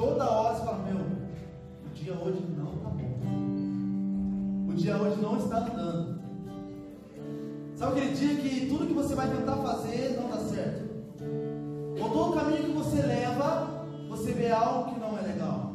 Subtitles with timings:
[0.00, 4.70] Toda hora você fala, meu, o dia hoje não tá bom.
[4.70, 6.18] O dia hoje não está andando.
[7.76, 10.88] Sabe aquele dia que tudo que você vai tentar fazer não dá certo?
[12.00, 15.74] Ou todo caminho que você leva, você vê algo que não é legal.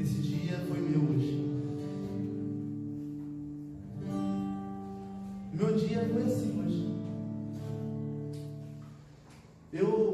[0.00, 1.40] Esse dia foi meu hoje.
[5.52, 6.96] Meu dia foi assim hoje.
[9.72, 10.11] Eu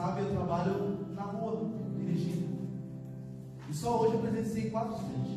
[0.00, 2.48] sabe, eu trabalho na rua, dirigindo.
[3.68, 5.32] E só hoje eu presenciei quatro acidentes.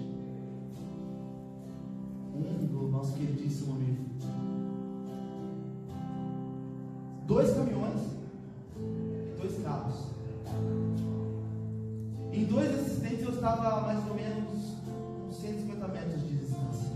[2.33, 4.05] Um do nosso queridíssimo amigo.
[7.27, 8.01] Dois caminhões,
[9.39, 10.13] dois carros.
[12.31, 14.49] Em dois acidentes eu estava mais ou menos
[15.27, 16.93] uns 150 metros de distância.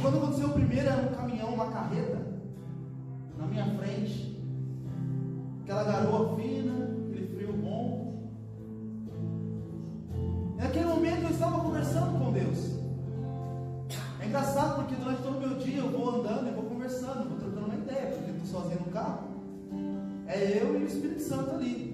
[0.00, 2.21] Quando aconteceu o primeiro, era um caminhão, uma carreta,
[20.82, 21.92] o Espírito Santo ali.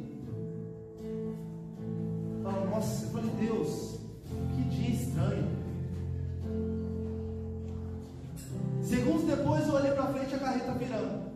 [2.42, 4.00] Falo, nossa, eu falei, Deus,
[4.54, 5.48] que dia estranho.
[8.82, 11.28] Segundos depois eu olhei para frente a carreta virando.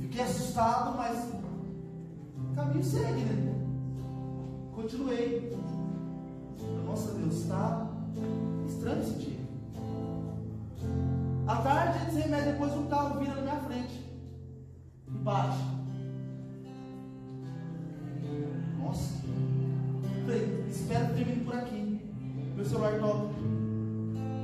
[0.00, 1.18] Fiquei assustado, mas
[2.50, 3.54] o caminho segue, né?
[4.74, 5.56] Continuei.
[6.86, 7.90] Nossa Deus, está
[8.66, 9.42] estranho esse dia.
[11.46, 14.01] À tarde, 100 metros depois, um carro vira na minha frente
[15.22, 15.58] bate.
[18.78, 19.22] Nossa.
[20.68, 22.00] Espero que termine por aqui.
[22.56, 23.30] Meu celular toca.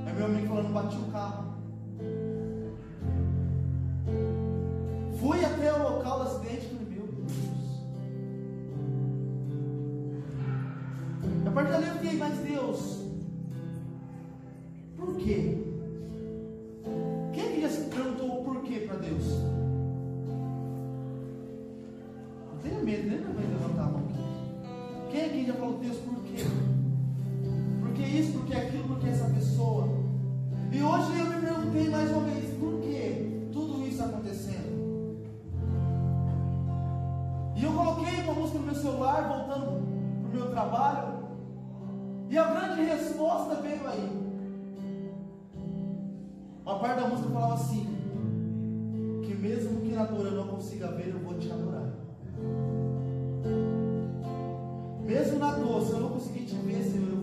[0.07, 1.58] É meu amigo falando, bati o carro.
[28.49, 29.89] Que aquilo, por que essa pessoa?
[30.73, 35.19] E hoje eu me perguntei mais uma vez, por que tudo isso acontecendo?
[37.55, 39.67] E eu coloquei uma música no meu celular, voltando
[40.23, 41.19] para o meu trabalho,
[42.31, 44.19] e a grande resposta veio aí.
[46.65, 47.87] Uma parte da música falava assim:
[49.25, 51.93] que mesmo que na dor eu não consiga ver, eu vou te adorar.
[55.05, 57.18] Mesmo na dor, se eu não conseguir te ver, Senhor,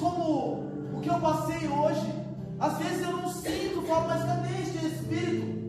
[0.00, 2.14] como o que eu passei hoje,
[2.58, 5.59] às vezes eu não sinto, falo, mas cadê este Espírito?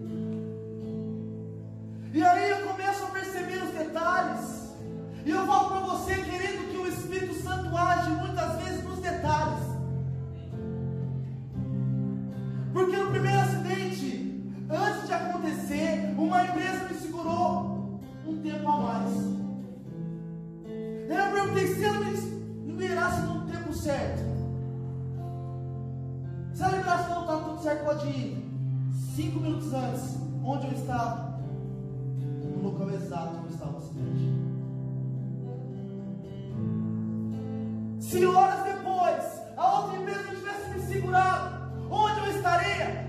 [38.11, 43.05] Se horas depois a outra empresa tivesse me segurado, onde eu estaria?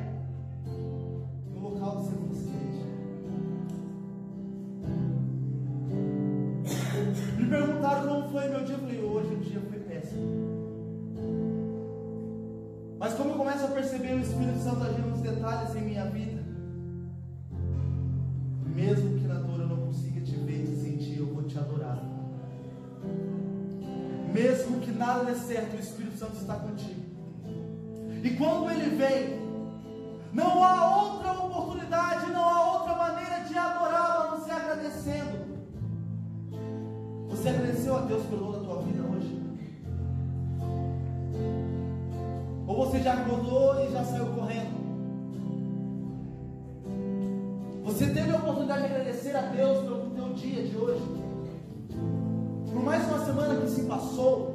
[1.51, 2.87] No local do segundo acidente.
[7.37, 8.77] Me perguntaram como foi meu dia.
[8.77, 10.23] Eu falei, hoje o dia foi péssimo.
[13.01, 16.32] Mas como eu começo a perceber o Espírito Santo agindo nos detalhes em minha vida,
[26.23, 27.03] Santo está contigo.
[28.23, 29.41] E quando ele vem,
[30.33, 35.43] não há outra oportunidade, não há outra maneira de adorá-lo a não ser agradecendo.
[37.97, 39.43] a Deus pelo da tua vida hoje?
[42.69, 44.81] Ou você já acordou e já saiu correndo?
[47.85, 51.03] Você teve a oportunidade de agradecer a Deus pelo teu dia de hoje?
[52.73, 54.52] Por mais uma semana que se passou?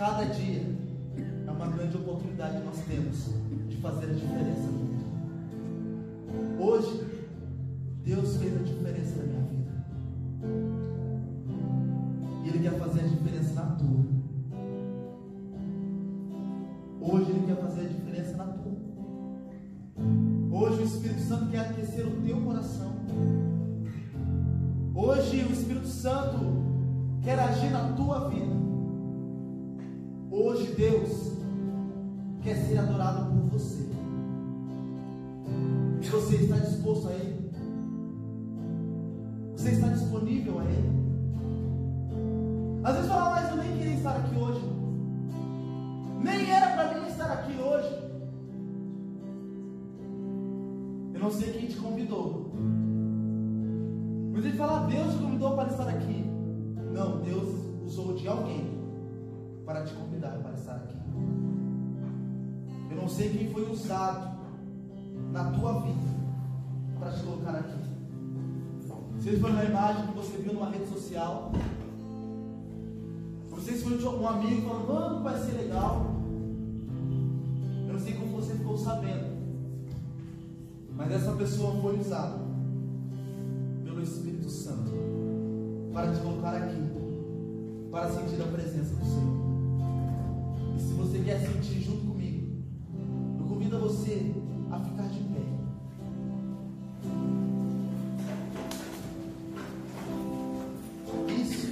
[0.00, 0.62] Cada dia
[1.46, 3.34] é uma grande oportunidade que nós temos
[3.68, 4.70] de fazer a diferença.
[6.58, 7.06] Hoje,
[8.02, 9.70] Deus fez a diferença na minha vida.
[12.42, 14.06] E Ele quer fazer a diferença na tua.
[17.02, 18.72] Hoje Ele quer fazer a diferença na tua.
[20.50, 22.94] Hoje o Espírito Santo quer aquecer o teu coração.
[24.94, 26.38] Hoje o Espírito Santo
[27.22, 28.69] quer agir na tua vida.
[30.32, 31.32] Hoje Deus
[32.40, 33.84] quer ser adorado por você.
[36.00, 37.50] E você está disposto a Ele?
[39.56, 41.00] Você está disponível a Ele?
[42.84, 44.60] Às vezes fala, mas eu nem queria estar aqui hoje.
[46.22, 48.10] Nem era para mim estar aqui hoje.
[51.12, 52.52] Eu não sei quem te convidou.
[54.32, 56.24] Mas ele fala, Deus te convidou para estar aqui.
[56.94, 57.48] Não, Deus
[57.84, 58.69] usou de alguém
[59.70, 60.96] para te convidar para estar aqui.
[62.90, 64.36] Eu não sei quem foi usado
[65.30, 66.10] na tua vida
[66.98, 67.78] para te colocar aqui.
[69.20, 71.52] Se foi uma imagem que você viu numa rede social,
[73.48, 76.16] não sei se foi um amigo falando, mano, vai ser legal.
[77.86, 79.38] Eu não sei como você ficou sabendo.
[80.96, 82.40] Mas essa pessoa foi usada
[83.84, 84.90] pelo Espírito Santo
[85.92, 86.82] para te colocar aqui,
[87.92, 89.49] para sentir a presença do Senhor.
[90.80, 92.46] Se você quer sentir junto comigo,
[93.38, 94.32] eu convido você
[94.70, 95.40] a ficar de pé.
[101.34, 101.68] Isso.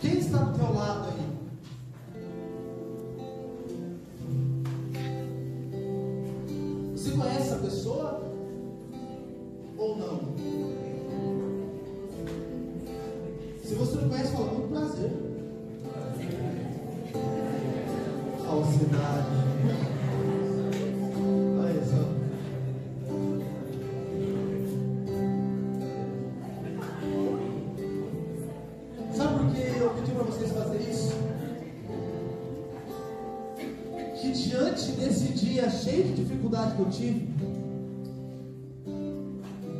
[0.00, 0.99] Quem está do teu lado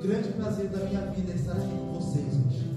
[0.01, 2.71] grande prazer da minha vida é estar aqui com vocês hoje.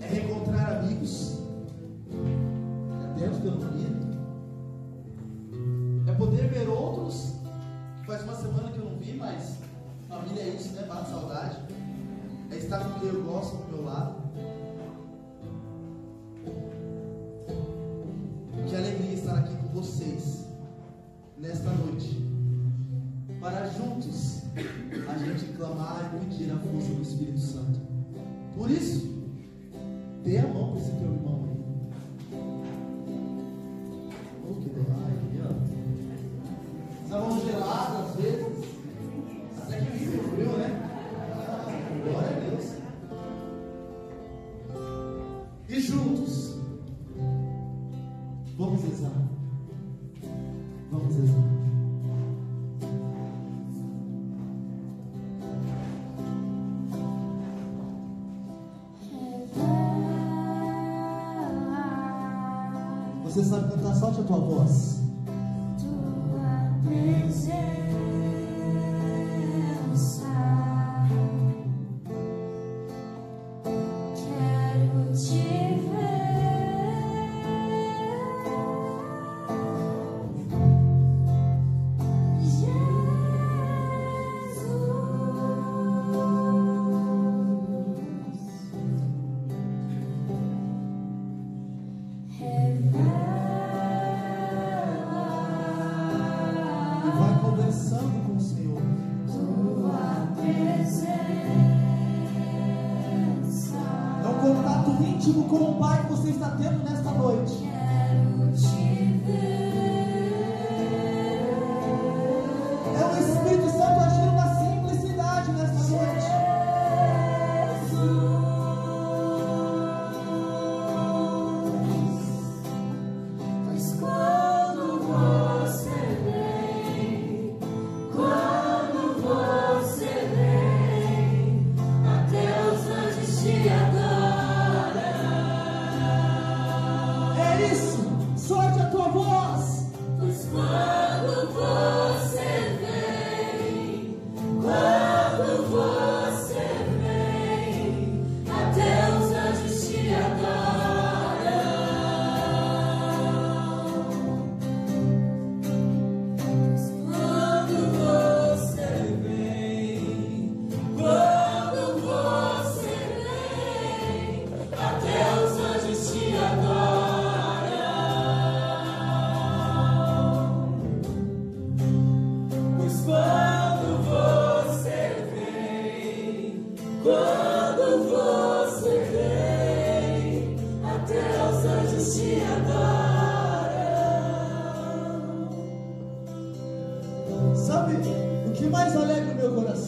[0.00, 1.38] É reencontrar amigos,
[3.04, 3.86] até os que eu não vi.
[6.08, 7.34] É poder ver outros,
[8.00, 9.58] que faz uma semana que eu não vi, mas
[10.08, 10.82] família é isso, né?
[10.82, 11.58] Bate saudade.
[12.50, 14.21] É estar com quem eu gosto do meu lado.
[25.62, 27.80] Clamar e pedir a força do Espírito Santo.
[28.56, 29.11] Por isso,
[63.32, 63.94] Você sabe cantar?
[63.94, 65.00] Solte a tua voz.
[65.80, 68.11] Tua presença,
[105.22, 107.64] íntimo com o Pai que você está tendo nesta noite.
[107.64, 107.92] É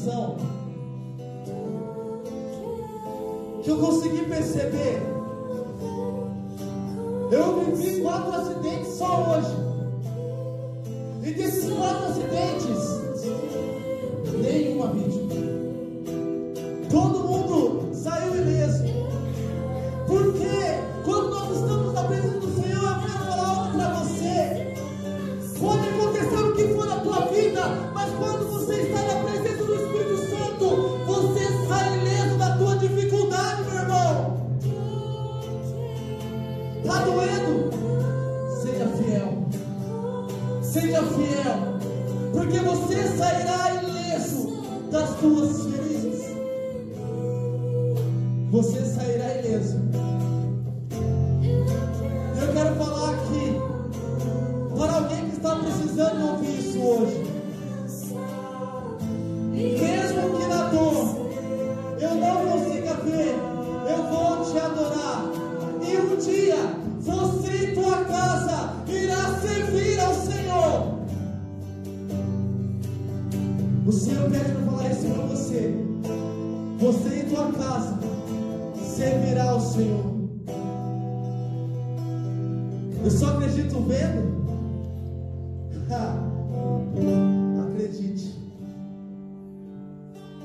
[0.05, 0.37] coração?
[3.63, 5.03] Que eu consegui perceber.
[7.33, 9.65] Eu vivi quatro acidentes só hoje.
[11.23, 12.85] E desses quatro acidentes,
[14.41, 15.24] nenhuma vítima.
[55.95, 57.24] Precisando ouvir isso hoje.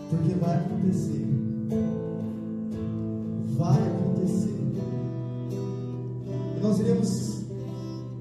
[0.09, 1.27] Porque vai acontecer.
[3.57, 4.57] Vai acontecer.
[6.57, 7.43] E nós iremos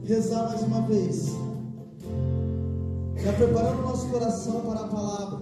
[0.04, 1.26] rezar mais uma vez.
[3.16, 5.38] Já preparando o nosso coração para a palavra.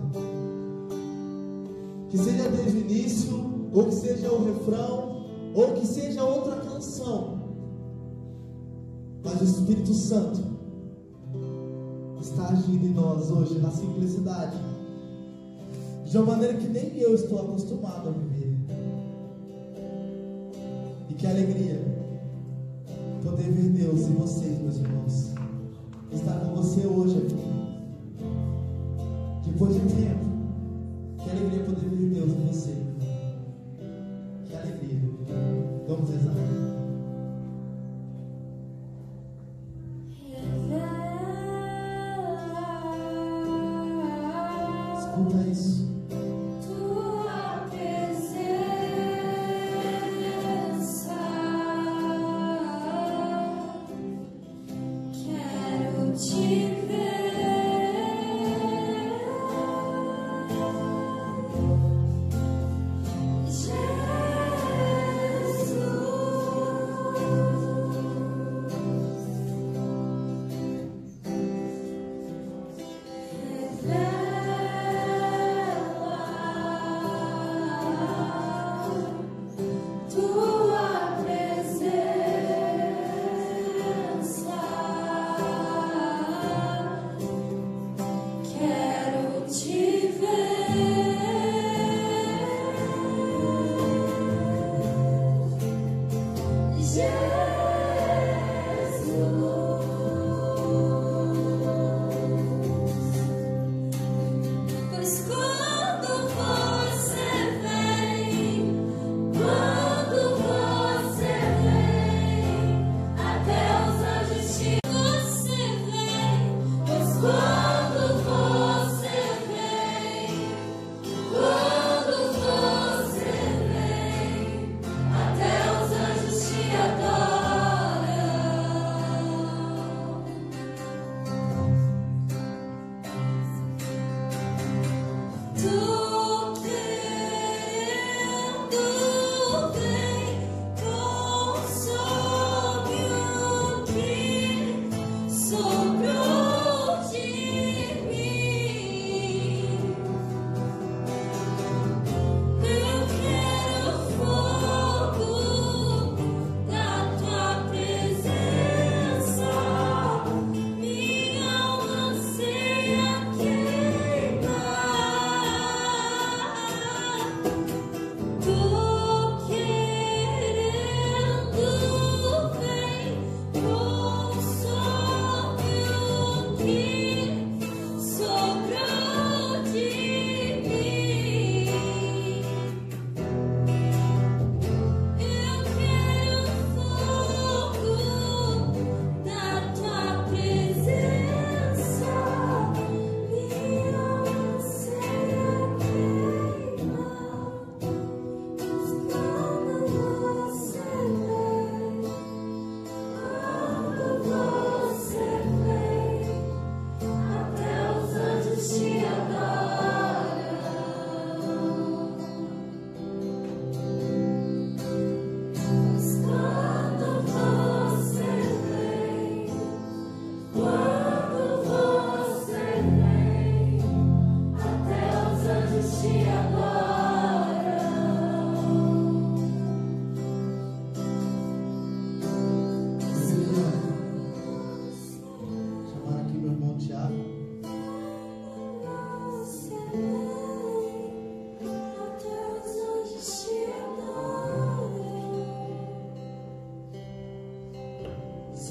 [2.08, 7.36] Que seja desde o início, ou que seja o refrão, ou que seja outra canção.
[9.24, 10.40] Mas o Espírito Santo
[12.20, 14.56] está agindo em nós hoje na simplicidade,
[16.06, 18.54] de uma maneira que nem eu estou acostumado a viver.
[21.10, 21.80] E que alegria
[23.24, 25.34] poder ver Deus em vocês, meus irmãos.
[26.12, 27.36] Estar com você hoje aqui.
[29.46, 30.25] Depois de tempo,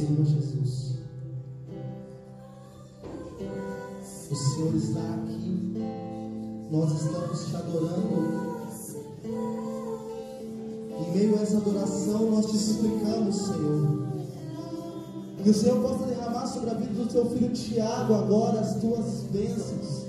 [0.06, 1.00] Senhor Jesus,
[4.30, 5.74] o Senhor está aqui,
[6.70, 8.46] nós estamos te adorando.
[11.00, 14.08] Em meio a essa adoração, nós te suplicamos, Senhor,
[15.44, 19.24] que o Senhor possa derramar sobre a vida do teu filho Tiago agora as tuas
[19.32, 20.06] bênçãos,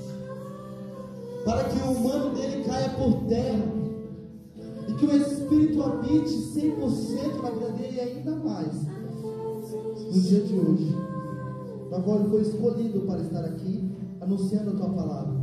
[1.43, 3.65] para que o humano dele caia por terra
[4.89, 8.96] e que o Espírito habite 100% na vida dele e ainda mais
[10.05, 10.95] no dia de hoje,
[11.91, 15.37] na qual ele foi escolhido para estar aqui anunciando a tua palavra.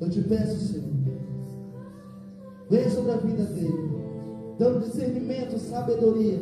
[0.00, 0.90] Eu te peço, Senhor,
[2.70, 3.92] venha sobre a vida dele,
[4.58, 6.40] dando discernimento, sabedoria,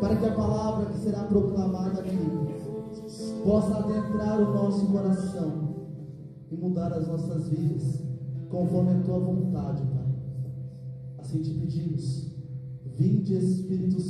[0.00, 2.18] para que a palavra que será proclamada aqui
[3.44, 5.70] possa adentrar o nosso coração
[6.50, 8.02] e mudar as nossas vidas,
[8.48, 10.06] conforme a tua vontade, Pai.
[11.18, 12.30] Assim te pedimos,
[12.96, 14.09] vinde Espírito Santo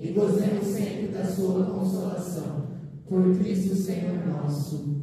[0.00, 2.70] e gozemos sempre da sua consolação.
[3.06, 4.99] Por Cristo Senhor nosso.